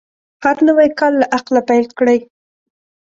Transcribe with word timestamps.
هر 0.43 0.57
نوی 0.67 0.89
کار 0.99 1.11
له 1.21 1.25
عقله 1.37 1.61
پیل 1.69 1.85
کړئ. 1.97 2.19